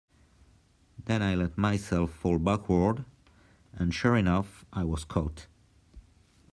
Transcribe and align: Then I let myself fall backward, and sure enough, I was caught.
Then 1.05 1.21
I 1.21 1.35
let 1.35 1.59
myself 1.59 2.09
fall 2.09 2.39
backward, 2.39 3.05
and 3.71 3.93
sure 3.93 4.17
enough, 4.17 4.65
I 4.73 4.83
was 4.83 5.03
caught. 5.05 5.45